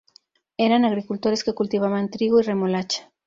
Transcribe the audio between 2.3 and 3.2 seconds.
y remolacha.